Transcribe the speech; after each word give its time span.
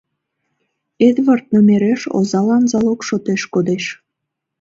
Эдвард 1.07 1.45
номереш 1.53 2.01
озалан 2.17 2.63
залог 2.71 2.99
шотеш 3.07 3.41
кодеш. 3.53 3.85